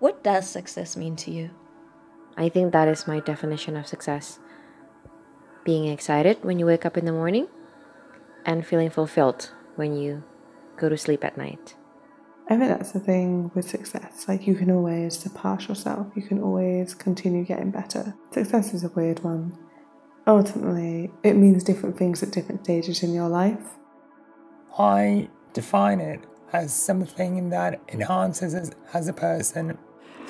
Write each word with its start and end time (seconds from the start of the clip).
What 0.00 0.24
does 0.24 0.48
success 0.48 0.96
mean 0.96 1.14
to 1.16 1.30
you? 1.30 1.50
I 2.34 2.48
think 2.48 2.72
that 2.72 2.88
is 2.88 3.06
my 3.06 3.20
definition 3.20 3.76
of 3.76 3.86
success. 3.86 4.38
Being 5.62 5.88
excited 5.88 6.38
when 6.42 6.58
you 6.58 6.64
wake 6.64 6.86
up 6.86 6.96
in 6.96 7.04
the 7.04 7.12
morning 7.12 7.48
and 8.46 8.66
feeling 8.66 8.88
fulfilled 8.88 9.50
when 9.76 9.94
you 9.94 10.24
go 10.78 10.88
to 10.88 10.96
sleep 10.96 11.22
at 11.22 11.36
night. 11.36 11.74
I 12.48 12.56
think 12.56 12.70
that's 12.70 12.92
the 12.92 13.00
thing 13.00 13.50
with 13.54 13.68
success. 13.68 14.24
Like, 14.26 14.46
you 14.46 14.54
can 14.54 14.70
always 14.70 15.18
surpass 15.18 15.68
yourself, 15.68 16.06
you 16.16 16.22
can 16.22 16.42
always 16.42 16.94
continue 16.94 17.44
getting 17.44 17.70
better. 17.70 18.14
Success 18.32 18.72
is 18.72 18.84
a 18.84 18.88
weird 18.88 19.22
one. 19.22 19.56
Ultimately, 20.26 21.12
it 21.22 21.34
means 21.34 21.62
different 21.62 21.98
things 21.98 22.22
at 22.22 22.30
different 22.30 22.64
stages 22.64 23.02
in 23.02 23.12
your 23.12 23.28
life. 23.28 23.76
I 24.78 25.28
define 25.52 26.00
it 26.00 26.24
as 26.54 26.72
something 26.72 27.50
that 27.50 27.82
enhances 27.88 28.54
us 28.54 28.70
as 28.94 29.06
a 29.06 29.12
person. 29.12 29.76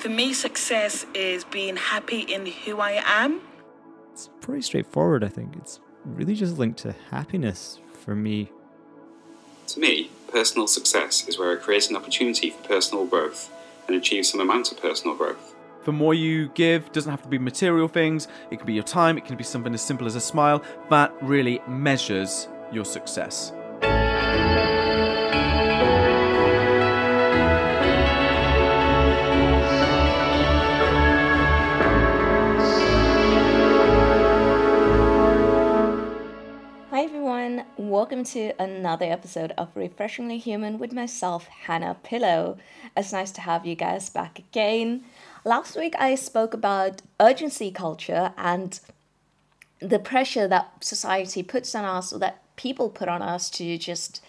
For 0.01 0.09
me, 0.09 0.33
success 0.33 1.05
is 1.13 1.43
being 1.43 1.75
happy 1.75 2.21
in 2.21 2.47
who 2.47 2.79
I 2.79 3.03
am. 3.05 3.39
It's 4.11 4.31
pretty 4.41 4.63
straightforward, 4.63 5.23
I 5.23 5.27
think. 5.27 5.55
It's 5.57 5.79
really 6.03 6.33
just 6.33 6.57
linked 6.57 6.79
to 6.79 6.95
happiness 7.11 7.79
for 8.03 8.15
me. 8.15 8.49
To 9.67 9.79
me, 9.79 10.09
personal 10.27 10.65
success 10.65 11.27
is 11.27 11.37
where 11.37 11.55
I 11.55 11.61
create 11.61 11.87
an 11.91 11.95
opportunity 11.95 12.49
for 12.49 12.67
personal 12.67 13.05
growth 13.05 13.51
and 13.87 13.95
achieve 13.95 14.25
some 14.25 14.39
amount 14.39 14.71
of 14.71 14.81
personal 14.81 15.15
growth. 15.15 15.53
The 15.85 15.91
more 15.91 16.15
you 16.15 16.49
give 16.55 16.91
doesn't 16.91 17.11
have 17.11 17.21
to 17.21 17.29
be 17.29 17.37
material 17.37 17.87
things, 17.87 18.27
it 18.49 18.57
can 18.57 18.65
be 18.65 18.73
your 18.73 18.83
time, 18.83 19.19
it 19.19 19.25
can 19.25 19.37
be 19.37 19.43
something 19.43 19.71
as 19.71 19.83
simple 19.83 20.07
as 20.07 20.15
a 20.15 20.19
smile, 20.19 20.63
that 20.89 21.13
really 21.21 21.61
measures 21.67 22.47
your 22.71 22.85
success. 22.85 23.53
Welcome 38.11 38.25
to 38.25 38.51
another 38.61 39.05
episode 39.05 39.53
of 39.57 39.69
Refreshingly 39.73 40.37
Human 40.37 40.77
with 40.77 40.91
myself, 40.91 41.47
Hannah 41.47 41.95
Pillow. 42.03 42.57
It's 42.97 43.13
nice 43.13 43.31
to 43.31 43.39
have 43.39 43.65
you 43.65 43.73
guys 43.73 44.09
back 44.09 44.37
again. 44.37 45.05
Last 45.45 45.77
week 45.77 45.95
I 45.97 46.15
spoke 46.15 46.53
about 46.53 47.01
urgency 47.21 47.71
culture 47.71 48.33
and 48.37 48.77
the 49.79 49.97
pressure 49.97 50.45
that 50.45 50.83
society 50.83 51.41
puts 51.41 51.73
on 51.73 51.85
us 51.85 52.11
or 52.11 52.19
that 52.19 52.41
people 52.57 52.89
put 52.89 53.07
on 53.07 53.21
us 53.21 53.49
to 53.51 53.77
just 53.77 54.21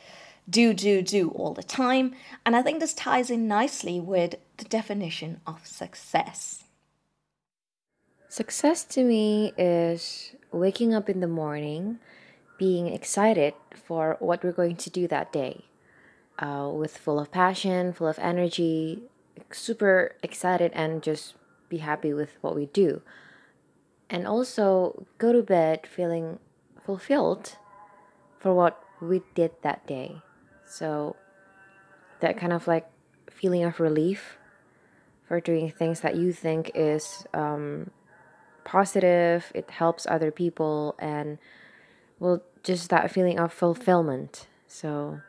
do, 0.49 0.73
do, 0.73 1.03
do 1.03 1.31
all 1.31 1.53
the 1.53 1.65
time. 1.65 2.15
And 2.47 2.55
I 2.55 2.63
think 2.63 2.79
this 2.79 2.95
ties 2.95 3.31
in 3.31 3.49
nicely 3.49 3.99
with 3.99 4.37
the 4.59 4.65
definition 4.65 5.41
of 5.45 5.67
success. 5.67 6.63
Success 8.29 8.85
to 8.85 9.03
me 9.03 9.53
is 9.59 10.37
waking 10.53 10.95
up 10.95 11.11
in 11.11 11.19
the 11.19 11.27
morning, 11.27 11.99
being 12.63 12.87
excited 12.87 13.55
for 13.75 14.17
what 14.21 14.45
we're 14.45 14.53
going 14.53 14.77
to 14.77 14.89
do 14.89 15.09
that 15.09 15.33
day, 15.33 15.65
uh, 16.39 16.71
with 16.73 16.97
full 16.97 17.19
of 17.19 17.29
passion, 17.33 17.93
full 17.93 18.07
of 18.07 18.21
energy, 18.21 19.03
super 19.51 20.15
excited, 20.23 20.71
and 20.73 21.03
just 21.03 21.35
be 21.69 21.79
happy 21.79 22.13
with 22.15 22.39
what 22.41 22.55
we 22.55 22.67
do. 22.67 23.03
And 24.09 24.29
also 24.29 25.05
go 25.19 25.33
to 25.33 25.43
bed 25.43 25.89
feeling 25.89 26.39
fulfilled 26.87 27.59
for 28.39 28.55
what 28.55 28.79
we 29.01 29.23
did 29.35 29.51
that 29.63 29.85
day. 29.89 30.23
So 30.65 31.17
that 32.21 32.39
kind 32.39 32.53
of 32.53 32.69
like 32.69 32.87
feeling 33.29 33.65
of 33.65 33.81
relief 33.81 34.39
for 35.27 35.41
doing 35.41 35.69
things 35.69 35.99
that 36.03 36.15
you 36.15 36.33
think 36.33 36.71
is 36.77 37.27
um, 37.35 37.91
positive, 38.63 39.51
it 39.53 39.69
helps 39.69 40.07
other 40.07 40.31
people, 40.31 40.95
and 41.01 41.39
well, 42.23 42.41
just 42.63 42.89
that 42.91 43.11
feeling 43.11 43.41
of 43.41 43.53
fulfillment. 43.53 44.47
So 44.69 45.21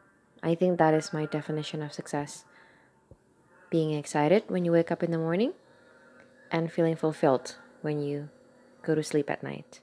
I 0.43 0.53
think 0.53 0.77
that 0.77 0.93
is 0.93 1.11
my 1.11 1.25
definition 1.25 1.81
of 1.81 1.91
success. 1.91 2.45
Being 3.71 3.93
excited 3.95 4.43
when 4.47 4.63
you 4.63 4.71
wake 4.71 4.91
up 4.91 5.01
in 5.01 5.09
the 5.09 5.17
morning 5.17 5.53
and 6.51 6.71
feeling 6.71 6.95
fulfilled 6.95 7.55
when 7.81 7.99
you 7.99 8.29
go 8.83 8.93
to 8.93 9.01
sleep 9.01 9.31
at 9.31 9.41
night. 9.41 9.79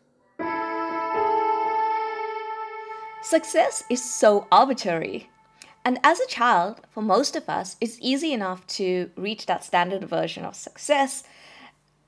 Success 3.22 3.82
is 3.90 4.02
so 4.02 4.46
arbitrary. 4.52 5.28
And 5.84 5.98
as 6.04 6.20
a 6.20 6.28
child, 6.28 6.80
for 6.90 7.02
most 7.02 7.34
of 7.34 7.48
us, 7.48 7.76
it's 7.80 7.98
easy 8.00 8.32
enough 8.32 8.64
to 8.78 9.10
reach 9.16 9.46
that 9.46 9.64
standard 9.64 10.04
version 10.04 10.44
of 10.44 10.54
success, 10.54 11.24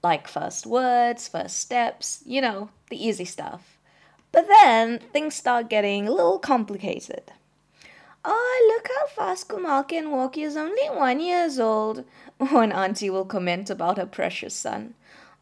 like 0.04 0.28
first 0.28 0.64
words, 0.64 1.26
first 1.26 1.58
steps, 1.58 2.22
you 2.24 2.40
know, 2.40 2.70
the 2.88 3.04
easy 3.04 3.24
stuff. 3.24 3.71
But 4.32 4.48
then 4.48 4.98
things 5.12 5.34
start 5.34 5.68
getting 5.68 6.08
a 6.08 6.10
little 6.10 6.38
complicated. 6.38 7.32
Oh, 8.24 8.74
look 8.74 8.88
how 8.96 9.06
fast 9.08 9.48
Kumar 9.48 9.84
can 9.84 10.10
walk. 10.10 10.38
Is 10.38 10.56
only 10.56 10.86
one 10.88 11.20
years 11.20 11.58
old. 11.58 12.04
One 12.38 12.72
auntie 12.72 13.10
will 13.10 13.24
comment 13.24 13.70
about 13.70 13.98
her 13.98 14.06
precious 14.06 14.54
son. 14.54 14.94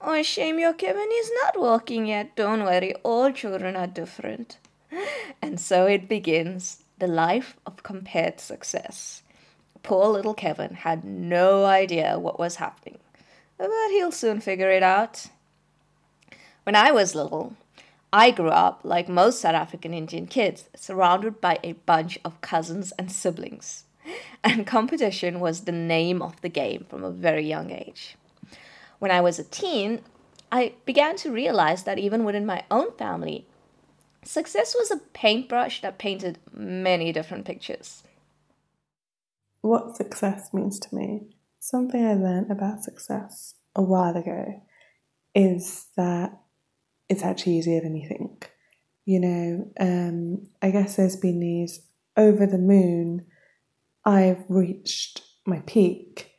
Oh, 0.03 0.23
shame 0.23 0.59
your 0.59 0.75
Kevin 0.75 1.09
is 1.13 1.31
not 1.43 1.59
walking 1.59 2.07
yet. 2.07 2.35
Don't 2.37 2.65
worry, 2.65 2.95
all 3.03 3.33
children 3.33 3.77
are 3.77 3.87
different. 3.87 4.59
And 5.43 5.59
so 5.59 5.87
it 5.87 6.09
begins 6.09 6.83
the 6.99 7.07
life 7.07 7.57
of 7.65 7.83
compared 7.83 8.41
success. 8.41 9.23
Poor 9.83 10.07
little 10.09 10.35
Kevin 10.35 10.75
had 10.75 11.05
no 11.05 11.65
idea 11.65 12.19
what 12.19 12.39
was 12.39 12.57
happening, 12.57 12.99
but 13.57 13.71
he'll 13.91 14.13
soon 14.13 14.41
figure 14.41 14.71
it 14.71 14.83
out. 14.83 15.27
When 16.65 16.77
I 16.77 16.93
was 16.93 17.15
little, 17.15 17.57
I 18.13 18.31
grew 18.33 18.49
up, 18.49 18.81
like 18.83 19.09
most 19.09 19.41
South 19.41 19.55
African 19.55 19.95
Indian 19.95 20.27
kids, 20.27 20.69
surrounded 20.75 21.41
by 21.41 21.59
a 21.63 21.73
bunch 21.73 22.19
of 22.25 22.41
cousins 22.41 22.93
and 22.99 23.11
siblings. 23.11 23.85
And 24.43 24.67
competition 24.67 25.39
was 25.39 25.61
the 25.61 25.73
name 25.73 26.23
of 26.23 26.41
the 26.41 26.49
game 26.49 26.87
from 26.89 27.05
a 27.05 27.11
very 27.11 27.47
young 27.47 27.71
age. 27.71 28.17
When 28.99 29.11
I 29.11 29.21
was 29.21 29.39
a 29.39 29.45
teen, 29.45 30.01
I 30.51 30.73
began 30.85 31.17
to 31.17 31.31
realize 31.31 31.85
that 31.85 31.99
even 31.99 32.25
within 32.25 32.47
my 32.47 32.65
own 32.71 32.93
family, 32.97 33.47
success 34.25 34.75
was 34.75 34.91
a 34.91 34.97
paintbrush 35.13 35.83
that 35.83 35.99
painted 35.99 36.39
many 36.53 37.13
different 37.13 37.45
pictures. 37.45 38.03
What 39.61 39.97
success 39.97 40.53
means 40.53 40.81
to 40.81 40.95
me, 40.95 41.37
something 41.59 42.05
I 42.05 42.15
learned 42.15 42.51
about 42.51 42.83
success 42.83 43.55
a 43.77 43.83
while 43.83 44.17
ago, 44.17 44.63
is 45.35 45.89
that 45.97 46.33
it's 47.11 47.25
actually 47.25 47.59
easier 47.59 47.81
than 47.81 47.97
you 47.97 48.09
think. 48.09 48.51
You 49.05 49.21
know, 49.21 49.71
um, 49.81 50.47
I 50.63 50.71
guess 50.71 50.97
there's 50.97 51.17
been 51.17 51.41
these 51.41 51.81
over 52.17 52.47
the 52.47 52.59
moon, 52.59 53.27
I've 54.05 54.45
reached 54.49 55.23
my 55.47 55.61
peak 55.67 56.31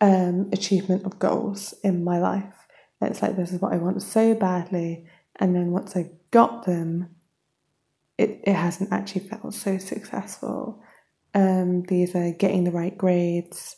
um, 0.00 0.50
achievement 0.52 1.04
of 1.04 1.18
goals 1.18 1.74
in 1.82 2.04
my 2.04 2.18
life. 2.18 2.54
It's 3.00 3.22
like 3.22 3.36
this 3.36 3.52
is 3.52 3.60
what 3.60 3.72
I 3.72 3.76
want 3.76 4.02
so 4.02 4.34
badly, 4.34 5.06
and 5.36 5.54
then 5.54 5.70
once 5.70 5.96
I 5.96 6.10
got 6.30 6.64
them, 6.64 7.14
it, 8.18 8.40
it 8.44 8.54
hasn't 8.54 8.92
actually 8.92 9.28
felt 9.28 9.52
so 9.54 9.78
successful. 9.78 10.82
Um, 11.34 11.82
these 11.82 12.14
are 12.14 12.32
getting 12.32 12.64
the 12.64 12.70
right 12.70 12.96
grades, 12.96 13.76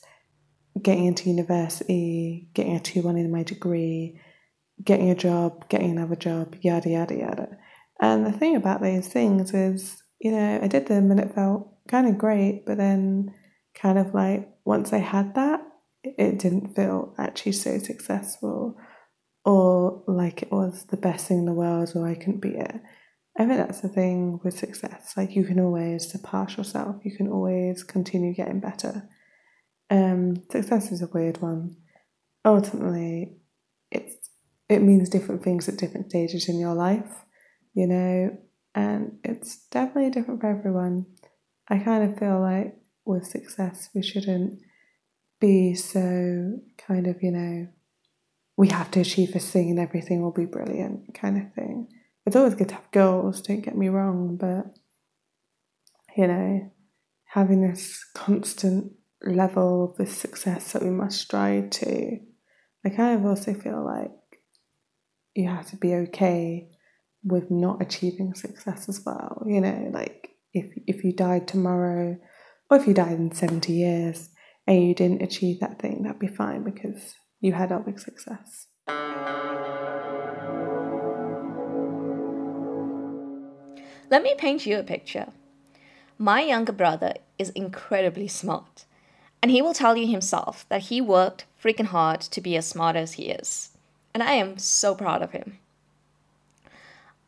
getting 0.80 1.06
into 1.06 1.28
university, 1.28 2.48
getting 2.54 2.76
a 2.76 2.80
2 2.80 3.02
1 3.02 3.16
in 3.16 3.32
my 3.32 3.42
degree, 3.42 4.20
getting 4.82 5.10
a 5.10 5.14
job, 5.14 5.68
getting 5.68 5.90
another 5.90 6.16
job, 6.16 6.56
yada, 6.60 6.88
yada, 6.88 7.14
yada. 7.14 7.58
And 8.00 8.24
the 8.24 8.32
thing 8.32 8.56
about 8.56 8.80
those 8.80 9.08
things 9.08 9.52
is, 9.52 10.02
you 10.20 10.30
know, 10.30 10.60
I 10.62 10.68
did 10.68 10.86
them 10.86 11.10
and 11.10 11.20
it 11.20 11.34
felt 11.34 11.74
kind 11.88 12.08
of 12.08 12.18
great, 12.18 12.64
but 12.66 12.76
then 12.76 13.34
kind 13.74 13.98
of 13.98 14.14
like 14.14 14.48
once 14.64 14.92
I 14.92 14.98
had 14.98 15.34
that, 15.34 15.60
it 16.04 16.38
didn't 16.38 16.74
feel 16.74 17.14
actually 17.18 17.52
so 17.52 17.78
successful 17.78 18.76
or 19.44 20.02
like 20.06 20.42
it 20.42 20.52
was 20.52 20.84
the 20.84 20.96
best 20.96 21.26
thing 21.26 21.38
in 21.38 21.44
the 21.46 21.52
world 21.52 21.92
or 21.94 22.06
I 22.06 22.14
couldn't 22.14 22.40
beat 22.40 22.56
it. 22.56 22.80
I 23.38 23.46
think 23.46 23.58
that's 23.58 23.80
the 23.80 23.88
thing 23.88 24.40
with 24.42 24.58
success. 24.58 25.14
Like 25.16 25.36
you 25.36 25.44
can 25.44 25.60
always 25.60 26.10
surpass 26.10 26.56
yourself. 26.56 26.96
You 27.04 27.16
can 27.16 27.28
always 27.28 27.84
continue 27.84 28.34
getting 28.34 28.60
better. 28.60 29.08
Um, 29.90 30.42
success 30.50 30.90
is 30.90 31.02
a 31.02 31.06
weird 31.06 31.40
one. 31.40 31.76
Ultimately, 32.44 33.38
it's 33.90 34.27
it 34.68 34.82
means 34.82 35.08
different 35.08 35.42
things 35.42 35.68
at 35.68 35.76
different 35.76 36.10
stages 36.10 36.48
in 36.48 36.58
your 36.58 36.74
life, 36.74 37.24
you 37.74 37.86
know, 37.86 38.36
and 38.74 39.18
it's 39.24 39.66
definitely 39.70 40.10
different 40.10 40.40
for 40.40 40.48
everyone. 40.48 41.06
I 41.68 41.78
kind 41.78 42.04
of 42.04 42.18
feel 42.18 42.40
like 42.40 42.76
with 43.04 43.26
success, 43.26 43.88
we 43.94 44.02
shouldn't 44.02 44.60
be 45.40 45.74
so 45.74 46.58
kind 46.76 47.06
of, 47.06 47.22
you 47.22 47.30
know, 47.30 47.68
we 48.56 48.68
have 48.68 48.90
to 48.90 49.00
achieve 49.00 49.32
this 49.32 49.50
thing 49.50 49.70
and 49.70 49.78
everything 49.78 50.20
will 50.22 50.32
be 50.32 50.44
brilliant 50.44 51.14
kind 51.14 51.40
of 51.40 51.52
thing. 51.54 51.88
It's 52.26 52.36
always 52.36 52.54
good 52.54 52.68
to 52.68 52.74
have 52.74 52.90
goals, 52.90 53.40
don't 53.40 53.62
get 53.62 53.76
me 53.76 53.88
wrong, 53.88 54.36
but, 54.36 54.66
you 56.16 56.26
know, 56.26 56.70
having 57.24 57.62
this 57.62 58.04
constant 58.14 58.92
level 59.22 59.84
of 59.84 59.96
this 59.96 60.16
success 60.16 60.72
that 60.72 60.82
we 60.82 60.90
must 60.90 61.20
strive 61.20 61.70
to, 61.70 62.18
I 62.84 62.88
kind 62.90 63.18
of 63.18 63.26
also 63.26 63.54
feel 63.54 63.84
like 63.84 64.10
you 65.38 65.48
have 65.48 65.70
to 65.70 65.76
be 65.76 65.94
okay 65.94 66.68
with 67.22 67.48
not 67.48 67.80
achieving 67.80 68.34
success 68.34 68.88
as 68.88 69.00
well. 69.06 69.44
You 69.46 69.60
know, 69.60 69.90
like 69.92 70.30
if 70.52 70.66
if 70.88 71.04
you 71.04 71.12
died 71.12 71.46
tomorrow 71.46 72.18
or 72.68 72.76
if 72.76 72.88
you 72.88 72.94
died 72.94 73.18
in 73.18 73.32
70 73.32 73.72
years 73.72 74.30
and 74.66 74.84
you 74.84 74.94
didn't 74.94 75.22
achieve 75.22 75.60
that 75.60 75.80
thing, 75.80 76.02
that'd 76.02 76.18
be 76.18 76.26
fine 76.26 76.64
because 76.64 77.14
you 77.40 77.52
had 77.52 77.70
a 77.70 77.78
big 77.78 78.00
success. 78.00 78.66
Let 84.10 84.22
me 84.22 84.34
paint 84.36 84.66
you 84.66 84.78
a 84.78 84.82
picture. 84.82 85.28
My 86.18 86.42
younger 86.42 86.72
brother 86.72 87.14
is 87.38 87.50
incredibly 87.50 88.26
smart, 88.26 88.86
and 89.40 89.52
he 89.52 89.62
will 89.62 89.74
tell 89.74 89.96
you 89.96 90.08
himself 90.08 90.66
that 90.68 90.84
he 90.84 91.00
worked 91.00 91.44
freaking 91.62 91.86
hard 91.86 92.22
to 92.22 92.40
be 92.40 92.56
as 92.56 92.66
smart 92.66 92.96
as 92.96 93.12
he 93.12 93.30
is. 93.30 93.77
And 94.18 94.28
I 94.28 94.32
am 94.32 94.58
so 94.58 94.96
proud 94.96 95.22
of 95.22 95.30
him. 95.30 95.60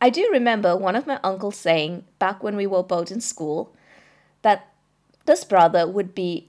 I 0.01 0.11
do 0.11 0.29
remember 0.33 0.77
one 0.77 0.97
of 0.97 1.07
my 1.07 1.21
uncles 1.23 1.57
saying 1.57 2.05
back 2.19 2.43
when 2.43 2.57
we 2.57 2.67
were 2.67 2.83
both 2.83 3.13
in 3.13 3.21
school 3.21 3.73
that 4.43 4.73
this 5.25 5.45
brother 5.45 5.87
would 5.87 6.17
be 6.17 6.49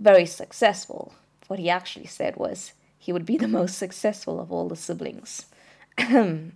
very 0.00 0.26
successful. 0.26 1.14
What 1.46 1.60
he 1.60 1.70
actually 1.70 2.06
said 2.06 2.34
was 2.34 2.72
he 2.98 3.12
would 3.12 3.24
be 3.24 3.36
the 3.36 3.46
most 3.46 3.78
successful 3.78 4.40
of 4.40 4.50
all 4.50 4.66
the 4.68 4.74
siblings. 4.74 5.46
Then 5.98 6.52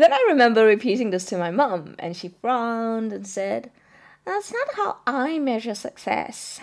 I 0.00 0.24
remember 0.26 0.64
repeating 0.64 1.10
this 1.10 1.26
to 1.26 1.36
my 1.36 1.50
mum, 1.50 1.96
and 1.98 2.16
she 2.16 2.28
frowned 2.40 3.12
and 3.12 3.26
said, 3.26 3.70
That's 4.24 4.50
not 4.50 4.74
how 4.76 4.96
I 5.06 5.38
measure 5.38 5.74
success. 5.74 6.60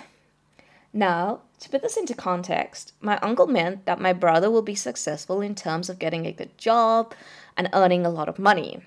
Now, 0.91 1.41
to 1.59 1.69
put 1.69 1.81
this 1.81 1.97
into 1.97 2.13
context, 2.15 2.93
my 3.01 3.17
uncle 3.17 3.47
meant 3.47 3.85
that 3.85 4.01
my 4.01 4.13
brother 4.13 4.49
will 4.49 4.61
be 4.61 4.75
successful 4.75 5.41
in 5.41 5.53
terms 5.53 5.89
of 5.89 5.99
getting 5.99 6.25
a 6.25 6.31
good 6.31 6.57
job 6.57 7.13
and 7.55 7.69
earning 7.73 8.05
a 8.05 8.09
lot 8.09 8.29
of 8.29 8.39
money. 8.39 8.81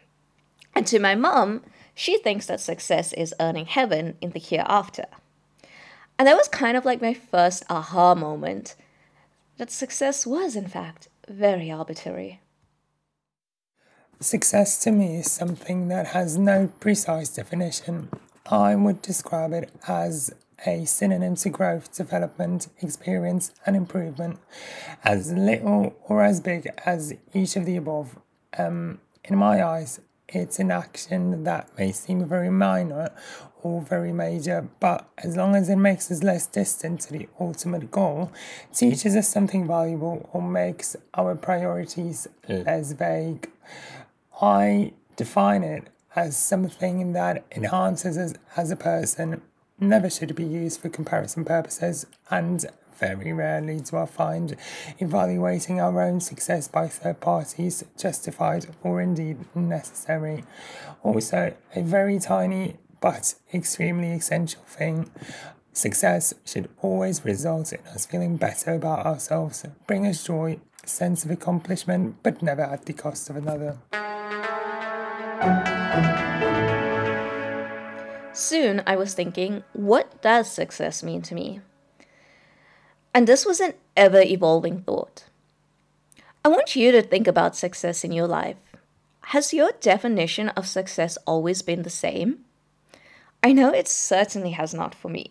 And 0.75 0.87
to 0.87 0.99
my 0.99 1.15
mum, 1.15 1.63
she 1.95 2.19
thinks 2.19 2.47
that 2.47 2.61
success 2.61 3.13
is 3.13 3.35
earning 3.39 3.67
heaven 3.67 4.17
in 4.21 4.31
the 4.31 4.41
hereafter. 4.41 5.05
And 6.19 6.27
that 6.27 6.37
was 6.37 6.49
kind 6.49 6.77
of 6.77 6.85
like 6.85 7.03
my 7.03 7.15
first 7.15 7.65
aha 7.69 8.15
moment 8.15 8.75
that 9.59 9.71
success 9.71 10.27
was, 10.27 10.57
in 10.57 10.67
fact, 10.67 11.09
very 11.29 11.71
arbitrary. 11.71 12.41
Success 14.21 14.79
to 14.85 14.91
me 14.91 15.17
is 15.17 15.31
something 15.31 15.89
that 15.89 16.09
has 16.09 16.39
no 16.39 16.69
precise 16.81 17.29
definition. 17.29 18.09
I 18.47 18.75
would 18.75 19.03
describe 19.03 19.53
it 19.53 19.71
as 19.87 20.33
a 20.67 20.85
synonym 20.85 21.37
to 21.37 21.51
growth, 21.51 21.95
development, 21.95 22.69
experience, 22.81 23.53
and 23.67 23.77
improvement, 23.77 24.39
as 25.05 25.33
little 25.33 25.95
or 26.09 26.23
as 26.23 26.41
big 26.41 26.69
as 26.85 27.15
each 27.35 27.57
of 27.57 27.67
the 27.67 27.77
above. 27.77 28.19
Um, 28.59 29.01
in 29.25 29.37
my 29.37 29.65
eyes, 29.65 30.01
it's 30.29 30.59
an 30.59 30.71
action 30.71 31.45
that 31.45 31.69
may 31.79 31.93
seem 31.93 32.27
very 32.27 32.51
minor 32.51 33.11
or 33.63 33.81
very 33.81 34.13
major, 34.13 34.69
but 34.81 35.09
as 35.19 35.37
long 35.37 35.55
as 35.55 35.69
it 35.69 35.77
makes 35.77 36.11
us 36.11 36.23
less 36.23 36.47
distant 36.47 37.01
to 37.03 37.13
the 37.13 37.29
ultimate 37.39 37.91
goal, 37.91 38.33
teaches 38.75 39.15
us 39.15 39.29
something 39.29 39.67
valuable, 39.67 40.29
or 40.33 40.43
makes 40.43 40.97
our 41.15 41.35
priorities 41.37 42.27
less 42.49 42.93
vague. 42.93 43.49
I 44.41 44.93
define 45.17 45.63
it 45.63 45.89
as 46.17 46.37
something 46.37 47.13
that 47.13 47.45
enhances 47.53 48.19
us 48.19 48.35
as 48.57 48.71
a 48.71 48.77
person, 48.77 49.43
never 49.83 50.09
should 50.09 50.35
be 50.35 50.45
used 50.45 50.81
for 50.81 50.89
comparison 50.89 51.45
purposes, 51.45 52.07
and 52.31 52.65
very 52.99 53.33
rarely 53.33 53.81
do 53.81 53.97
I 53.97 54.07
find 54.07 54.57
evaluating 55.01 55.81
our 55.81 56.01
own 56.01 56.21
success 56.21 56.69
by 56.69 56.87
third 56.87 57.21
parties 57.21 57.85
justified 57.99 58.67
or 58.83 59.01
indeed 59.01 59.39
necessary. 59.57 60.45
Also, 61.03 61.53
a 61.75 61.83
very 61.83 62.21
tiny 62.21 62.77
but 63.01 63.35
extremely 63.53 64.13
essential 64.13 64.63
thing. 64.63 65.11
Success 65.73 66.33
should 66.45 66.69
always 66.81 67.25
result 67.25 67.73
in 67.73 67.81
us 67.89 68.07
feeling 68.07 68.37
better 68.37 68.75
about 68.75 69.05
ourselves, 69.05 69.65
bring 69.87 70.07
us 70.07 70.23
joy, 70.25 70.61
sense 70.85 71.25
of 71.25 71.31
accomplishment, 71.31 72.17
but 72.23 72.43
never 72.43 72.63
at 72.63 72.85
the 72.85 72.93
cost 72.93 73.29
of 73.31 73.37
another. 73.37 73.79
Soon 78.33 78.83
I 78.87 78.97
was 78.97 79.13
thinking, 79.13 79.63
what 79.75 80.23
does 80.23 80.51
success 80.51 81.03
mean 81.03 81.21
to 81.23 81.35
me? 81.35 81.61
And 83.15 83.27
this 83.27 83.45
was 83.45 83.61
an 83.61 83.75
ever 83.95 84.23
evolving 84.23 84.83
thought. 84.83 85.25
I 86.45 86.49
want 86.49 86.75
you 86.75 86.93
to 86.93 87.03
think 87.03 87.27
about 87.27 87.57
success 87.57 88.05
in 88.05 88.13
your 88.13 88.27
life. 88.27 88.57
Has 89.27 89.53
your 89.53 89.73
definition 89.81 90.49
of 90.51 90.67
success 90.67 91.19
always 91.27 91.61
been 91.63 91.83
the 91.83 91.91
same? 91.91 92.39
I 93.43 93.53
know 93.53 93.71
it 93.71 93.87
certainly 93.87 94.53
has 94.53 94.73
not 94.73 94.95
for 94.95 95.09
me. 95.09 95.31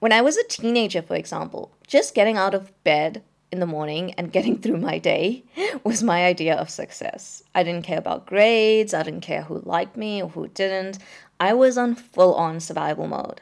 When 0.00 0.12
I 0.12 0.22
was 0.22 0.36
a 0.36 0.44
teenager, 0.44 1.02
for 1.02 1.14
example, 1.14 1.72
just 1.86 2.14
getting 2.14 2.36
out 2.36 2.54
of 2.54 2.72
bed 2.84 3.22
in 3.50 3.60
the 3.60 3.66
morning 3.66 4.12
and 4.12 4.32
getting 4.32 4.58
through 4.60 4.78
my 4.78 4.98
day 4.98 5.44
was 5.84 6.02
my 6.02 6.24
idea 6.24 6.54
of 6.54 6.70
success. 6.70 7.42
I 7.54 7.62
didn't 7.62 7.84
care 7.84 7.98
about 7.98 8.26
grades, 8.26 8.92
I 8.92 9.02
didn't 9.02 9.22
care 9.22 9.42
who 9.42 9.60
liked 9.64 9.96
me 9.96 10.22
or 10.22 10.28
who 10.28 10.48
didn't. 10.48 10.98
I 11.40 11.52
was 11.54 11.78
on 11.78 11.94
full 11.94 12.34
on 12.34 12.60
survival 12.60 13.06
mode, 13.06 13.40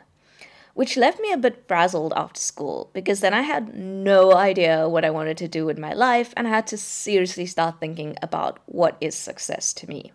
which 0.75 0.97
left 0.97 1.21
me 1.21 1.33
a 1.33 1.39
bit 1.39 1.65
frazzled 1.67 2.13
after 2.17 2.41
school 2.41 2.91
because 2.93 3.21
then 3.21 3.33
I 3.33 3.43
had 3.43 3.75
no 3.75 4.35
idea 4.35 4.89
what 4.89 5.05
I 5.05 5.11
wanted 5.11 5.37
to 5.39 5.49
do 5.49 5.65
with 5.65 5.79
my 5.79 5.93
life 5.93 6.35
and 6.37 6.47
I 6.47 6.51
had 6.51 6.67
to 6.69 6.77
seriously 6.77 7.47
start 7.47 7.81
thinking 7.81 8.17
about 8.23 8.59
what 8.67 8.97
is 9.01 9.15
success 9.15 9.73
to 9.75 9.89
me. 9.89 10.13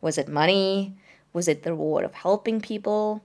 Was 0.00 0.16
it 0.16 0.28
money? 0.28 0.96
Was 1.32 1.46
it 1.46 1.62
the 1.62 1.72
reward 1.72 2.04
of 2.04 2.14
helping 2.14 2.60
people? 2.60 3.22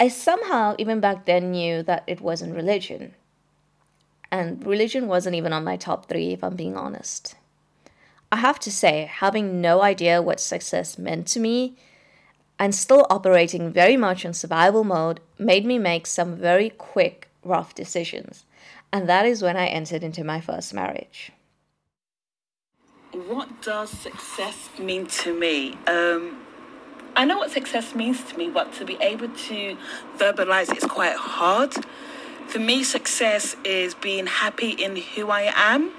I 0.00 0.08
somehow, 0.08 0.74
even 0.78 1.00
back 1.00 1.26
then, 1.26 1.50
knew 1.50 1.82
that 1.82 2.04
it 2.06 2.20
wasn't 2.20 2.54
religion 2.54 3.14
and 4.30 4.64
religion 4.66 5.08
wasn't 5.08 5.36
even 5.36 5.52
on 5.52 5.64
my 5.64 5.76
top 5.76 6.08
three, 6.08 6.32
if 6.32 6.44
I'm 6.44 6.56
being 6.56 6.76
honest. 6.76 7.34
I 8.30 8.36
have 8.36 8.58
to 8.60 8.70
say, 8.70 9.10
having 9.10 9.60
no 9.60 9.82
idea 9.82 10.20
what 10.20 10.40
success 10.40 10.98
meant 10.98 11.26
to 11.28 11.40
me 11.40 11.76
and 12.58 12.74
still 12.74 13.06
operating 13.08 13.72
very 13.72 13.96
much 13.96 14.24
in 14.24 14.34
survival 14.34 14.84
mode 14.84 15.20
made 15.38 15.64
me 15.64 15.78
make 15.78 16.06
some 16.06 16.36
very 16.36 16.70
quick, 16.70 17.28
rough 17.44 17.74
decisions. 17.74 18.44
And 18.92 19.08
that 19.08 19.26
is 19.26 19.42
when 19.42 19.56
I 19.56 19.66
entered 19.66 20.02
into 20.02 20.24
my 20.24 20.40
first 20.40 20.74
marriage. 20.74 21.32
What 23.12 23.62
does 23.62 23.90
success 23.90 24.68
mean 24.78 25.06
to 25.06 25.38
me? 25.38 25.74
Um, 25.86 26.42
I 27.16 27.24
know 27.24 27.38
what 27.38 27.50
success 27.50 27.94
means 27.94 28.22
to 28.24 28.36
me, 28.36 28.48
but 28.48 28.72
to 28.74 28.84
be 28.84 28.96
able 29.00 29.28
to 29.28 29.76
verbalize 30.16 30.70
it 30.70 30.78
is 30.78 30.84
quite 30.84 31.16
hard. 31.16 31.74
For 32.46 32.58
me, 32.58 32.82
success 32.82 33.56
is 33.64 33.94
being 33.94 34.26
happy 34.26 34.70
in 34.70 34.96
who 34.96 35.30
I 35.30 35.52
am. 35.54 35.92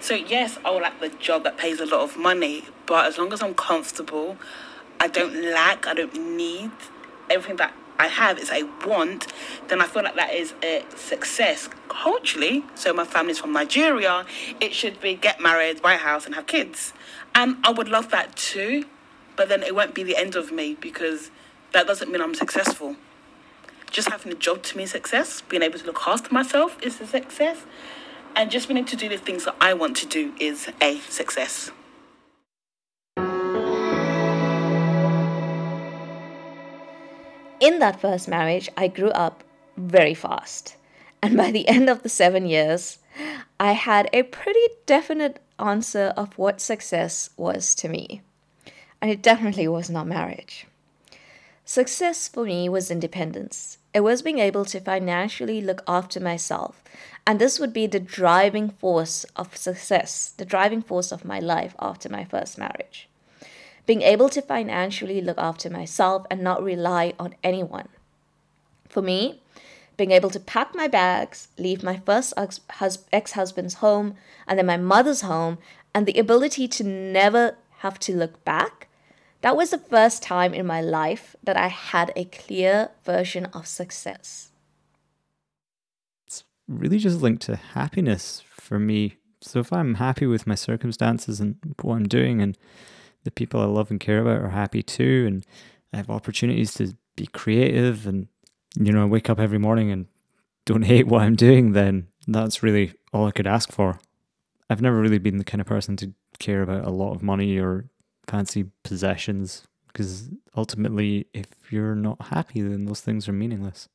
So, 0.00 0.14
yes, 0.14 0.58
I 0.64 0.70
would 0.70 0.82
like 0.82 1.00
the 1.00 1.08
job 1.08 1.44
that 1.44 1.56
pays 1.56 1.80
a 1.80 1.86
lot 1.86 2.00
of 2.00 2.16
money, 2.16 2.64
but 2.84 3.06
as 3.06 3.16
long 3.16 3.32
as 3.32 3.42
I'm 3.42 3.54
comfortable, 3.54 4.36
I 5.00 5.08
don't 5.08 5.34
lack, 5.52 5.86
I 5.86 5.94
don't 5.94 6.36
need 6.36 6.70
everything 7.28 7.56
that 7.56 7.74
I 7.98 8.08
have 8.08 8.38
is 8.38 8.50
I 8.52 8.62
want, 8.86 9.26
then 9.68 9.80
I 9.80 9.86
feel 9.86 10.02
like 10.02 10.16
that 10.16 10.34
is 10.34 10.52
a 10.62 10.84
success 10.94 11.68
culturally. 11.88 12.64
So 12.74 12.92
my 12.92 13.04
family's 13.04 13.38
from 13.38 13.52
Nigeria. 13.52 14.26
It 14.60 14.74
should 14.74 15.00
be 15.00 15.14
get 15.14 15.40
married, 15.40 15.80
buy 15.80 15.94
a 15.94 15.98
house, 15.98 16.26
and 16.26 16.34
have 16.34 16.46
kids. 16.46 16.92
And 17.34 17.56
I 17.64 17.70
would 17.70 17.88
love 17.88 18.10
that 18.10 18.36
too, 18.36 18.84
but 19.34 19.48
then 19.48 19.62
it 19.62 19.74
won't 19.74 19.94
be 19.94 20.02
the 20.02 20.16
end 20.16 20.36
of 20.36 20.52
me 20.52 20.76
because 20.78 21.30
that 21.72 21.86
doesn't 21.86 22.10
mean 22.10 22.20
I'm 22.20 22.34
successful 22.34 22.96
just 23.96 24.10
having 24.10 24.30
a 24.30 24.36
job 24.36 24.62
to 24.62 24.76
me 24.76 24.82
is 24.82 24.90
success. 24.90 25.40
Being 25.40 25.62
able 25.62 25.78
to 25.78 25.86
look 25.86 26.06
after 26.06 26.32
myself 26.32 26.76
is 26.82 27.00
a 27.00 27.06
success. 27.06 27.64
And 28.34 28.50
just 28.50 28.68
being 28.68 28.76
able 28.76 28.88
to 28.88 28.96
do 28.96 29.08
the 29.08 29.16
things 29.16 29.46
that 29.46 29.56
I 29.58 29.72
want 29.72 29.96
to 29.98 30.06
do 30.06 30.34
is 30.38 30.68
a 30.82 30.98
success. 31.00 31.70
In 37.58 37.78
that 37.78 38.00
first 38.00 38.28
marriage, 38.28 38.68
I 38.76 38.88
grew 38.88 39.10
up 39.10 39.42
very 39.78 40.14
fast. 40.14 40.76
And 41.22 41.36
by 41.36 41.50
the 41.50 41.66
end 41.76 41.88
of 41.88 42.02
the 42.02 42.08
seven 42.08 42.46
years, 42.46 42.98
I 43.58 43.72
had 43.72 44.10
a 44.12 44.24
pretty 44.24 44.68
definite 44.84 45.40
answer 45.58 46.12
of 46.16 46.36
what 46.36 46.60
success 46.60 47.30
was 47.36 47.74
to 47.76 47.88
me. 47.88 48.20
And 49.00 49.10
it 49.10 49.22
definitely 49.22 49.68
was 49.68 49.88
not 49.88 50.06
marriage. 50.06 50.66
Success 51.64 52.28
for 52.28 52.44
me 52.44 52.68
was 52.68 52.90
independence. 52.90 53.78
It 53.94 54.00
was 54.00 54.20
being 54.20 54.38
able 54.38 54.66
to 54.66 54.78
financially 54.78 55.62
look 55.62 55.82
after 55.88 56.20
myself. 56.20 56.82
And 57.26 57.38
this 57.38 57.58
would 57.58 57.72
be 57.72 57.86
the 57.86 57.98
driving 57.98 58.68
force 58.68 59.24
of 59.34 59.56
success, 59.56 60.32
the 60.36 60.44
driving 60.44 60.82
force 60.82 61.10
of 61.10 61.24
my 61.24 61.38
life 61.38 61.74
after 61.80 62.08
my 62.08 62.24
first 62.24 62.58
marriage. 62.58 63.08
Being 63.86 64.02
able 64.02 64.28
to 64.28 64.42
financially 64.42 65.20
look 65.20 65.38
after 65.38 65.70
myself 65.70 66.26
and 66.30 66.42
not 66.42 66.62
rely 66.62 67.14
on 67.18 67.34
anyone. 67.42 67.88
For 68.88 69.00
me, 69.00 69.40
being 69.96 70.10
able 70.10 70.30
to 70.30 70.40
pack 70.40 70.74
my 70.74 70.88
bags, 70.88 71.48
leave 71.56 71.82
my 71.82 71.98
first 72.04 72.34
ex 72.36 73.32
husband's 73.32 73.74
home, 73.74 74.16
and 74.46 74.58
then 74.58 74.66
my 74.66 74.76
mother's 74.76 75.22
home, 75.22 75.58
and 75.94 76.04
the 76.04 76.18
ability 76.18 76.68
to 76.68 76.84
never 76.84 77.56
have 77.78 77.98
to 78.00 78.16
look 78.16 78.44
back, 78.44 78.88
that 79.40 79.56
was 79.56 79.70
the 79.70 79.78
first 79.78 80.22
time 80.22 80.52
in 80.52 80.66
my 80.66 80.80
life 80.80 81.36
that 81.42 81.56
I 81.56 81.68
had 81.68 82.12
a 82.16 82.24
clear 82.24 82.90
version 83.04 83.46
of 83.46 83.66
success. 83.66 84.50
It's 86.26 86.44
really 86.66 86.98
just 86.98 87.20
linked 87.20 87.42
to 87.42 87.56
happiness 87.56 88.42
for 88.50 88.78
me. 88.78 89.16
So 89.40 89.60
if 89.60 89.72
I'm 89.72 89.94
happy 89.94 90.26
with 90.26 90.46
my 90.46 90.56
circumstances 90.56 91.40
and 91.40 91.56
what 91.80 91.94
I'm 91.94 92.08
doing, 92.08 92.42
and 92.42 92.58
the 93.26 93.30
people 93.30 93.60
I 93.60 93.66
love 93.66 93.90
and 93.90 94.00
care 94.00 94.20
about 94.20 94.40
are 94.40 94.48
happy 94.48 94.82
too, 94.82 95.24
and 95.26 95.44
I 95.92 95.98
have 95.98 96.08
opportunities 96.08 96.72
to 96.74 96.96
be 97.16 97.26
creative 97.26 98.06
and 98.06 98.28
you 98.78 98.92
know, 98.92 99.02
I 99.02 99.06
wake 99.06 99.30
up 99.30 99.40
every 99.40 99.58
morning 99.58 99.90
and 99.90 100.06
don't 100.64 100.82
hate 100.92 101.06
what 101.06 101.22
I'm 101.22 101.34
doing, 101.34 101.72
then 101.72 102.08
that's 102.26 102.62
really 102.62 102.92
all 103.12 103.26
I 103.26 103.32
could 103.32 103.46
ask 103.46 103.72
for. 103.72 103.98
I've 104.68 104.82
never 104.82 105.00
really 105.00 105.18
been 105.18 105.38
the 105.38 105.44
kind 105.44 105.60
of 105.60 105.66
person 105.66 105.96
to 105.98 106.12
care 106.38 106.62
about 106.62 106.84
a 106.84 106.90
lot 106.90 107.14
of 107.14 107.22
money 107.22 107.58
or 107.58 107.86
fancy 108.26 108.66
possessions 108.82 109.66
because 109.86 110.28
ultimately, 110.56 111.26
if 111.32 111.46
you're 111.70 111.94
not 111.94 112.20
happy, 112.20 112.60
then 112.60 112.84
those 112.84 113.00
things 113.00 113.28
are 113.28 113.32
meaningless. 113.32 113.88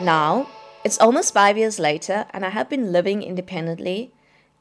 Now, 0.00 0.48
it's 0.84 0.98
almost 0.98 1.34
five 1.34 1.58
years 1.58 1.80
later, 1.80 2.26
and 2.30 2.44
I 2.44 2.50
have 2.50 2.68
been 2.68 2.92
living 2.92 3.22
independently, 3.22 4.14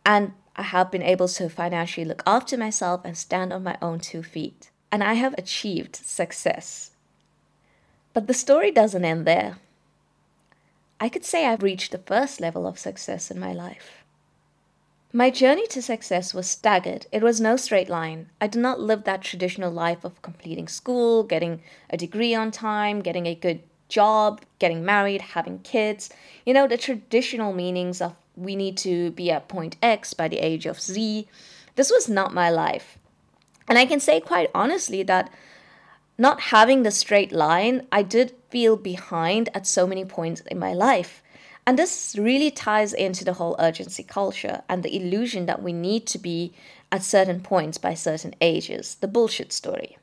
and 0.03 0.31
I 0.57 0.63
have 0.63 0.89
been 0.89 1.03
able 1.03 1.27
to 1.27 1.49
financially 1.49 2.05
look 2.05 2.23
after 2.25 2.57
myself 2.57 3.01
and 3.05 3.17
stand 3.17 3.53
on 3.53 3.63
my 3.63 3.77
own 3.81 3.99
two 3.99 4.23
feet. 4.23 4.71
And 4.91 5.03
I 5.03 5.13
have 5.13 5.35
achieved 5.37 5.95
success. 5.95 6.91
But 8.13 8.27
the 8.27 8.33
story 8.33 8.71
doesn't 8.71 9.05
end 9.05 9.27
there. 9.27 9.57
I 10.99 11.09
could 11.09 11.23
say 11.23 11.45
I've 11.45 11.61
reached 11.61 11.91
the 11.91 11.99
first 11.99 12.41
level 12.41 12.65
of 12.65 12.79
success 12.79 13.29
in 13.29 13.39
my 13.39 13.53
life. 13.53 14.03
My 15.13 15.29
journey 15.29 15.67
to 15.67 15.81
success 15.81 16.33
was 16.33 16.49
staggered. 16.49 17.05
It 17.11 17.21
was 17.21 17.39
no 17.39 17.55
straight 17.55 17.89
line. 17.89 18.29
I 18.41 18.47
did 18.47 18.61
not 18.61 18.79
live 18.79 19.03
that 19.03 19.21
traditional 19.21 19.71
life 19.71 20.03
of 20.03 20.21
completing 20.21 20.67
school, 20.67 21.23
getting 21.23 21.61
a 21.89 21.97
degree 21.97 22.33
on 22.33 22.51
time, 22.51 23.01
getting 23.01 23.25
a 23.25 23.35
good 23.35 23.61
job, 23.89 24.41
getting 24.59 24.83
married, 24.83 25.21
having 25.21 25.59
kids. 25.59 26.09
You 26.45 26.53
know, 26.53 26.67
the 26.67 26.77
traditional 26.77 27.53
meanings 27.53 28.01
of 28.01 28.15
we 28.37 28.55
need 28.55 28.77
to 28.77 29.11
be 29.11 29.31
at 29.31 29.47
point 29.47 29.75
X 29.81 30.13
by 30.13 30.27
the 30.27 30.39
age 30.39 30.65
of 30.65 30.79
Z. 30.79 31.27
This 31.75 31.91
was 31.91 32.07
not 32.07 32.33
my 32.33 32.49
life. 32.49 32.97
And 33.67 33.77
I 33.77 33.85
can 33.85 33.99
say 33.99 34.21
quite 34.21 34.49
honestly 34.55 35.03
that 35.03 35.29
not 36.17 36.41
having 36.41 36.83
the 36.83 36.91
straight 36.91 37.31
line, 37.31 37.85
I 37.91 38.01
did 38.01 38.33
feel 38.49 38.77
behind 38.77 39.49
at 39.53 39.67
so 39.67 39.85
many 39.85 40.05
points 40.05 40.41
in 40.41 40.57
my 40.57 40.73
life. 40.73 41.21
And 41.65 41.77
this 41.77 42.15
really 42.17 42.49
ties 42.49 42.93
into 42.93 43.25
the 43.25 43.33
whole 43.33 43.55
urgency 43.59 44.03
culture 44.03 44.61
and 44.69 44.83
the 44.83 44.95
illusion 44.95 45.47
that 45.47 45.61
we 45.61 45.73
need 45.73 46.07
to 46.07 46.17
be 46.17 46.53
at 46.91 47.03
certain 47.03 47.41
points 47.41 47.77
by 47.77 47.93
certain 47.93 48.33
ages, 48.39 48.95
the 49.01 49.07
bullshit 49.07 49.51
story. 49.51 49.97